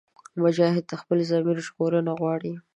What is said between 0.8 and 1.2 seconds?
د خپل